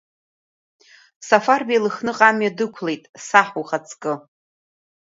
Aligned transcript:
Сафарбеи 1.27 1.83
Лыхныҟа 1.83 2.25
амҩа 2.29 2.57
дықәлеит, 2.57 3.03
саҳ 3.27 3.49
ухаҵкы! 3.61 4.13